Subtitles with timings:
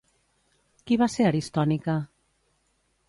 [0.91, 1.99] Qui va ser Aristònica?